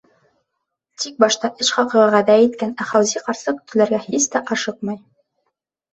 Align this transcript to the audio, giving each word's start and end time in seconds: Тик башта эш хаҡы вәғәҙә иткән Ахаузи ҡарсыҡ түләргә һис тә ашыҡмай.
Тик 1.01 1.19
башта 1.23 1.51
эш 1.65 1.69
хаҡы 1.75 2.01
вәғәҙә 2.03 2.39
иткән 2.45 2.73
Ахаузи 2.87 3.23
ҡарсыҡ 3.27 3.63
түләргә 3.73 4.01
һис 4.07 4.27
тә 4.37 4.43
ашыҡмай. 4.57 5.03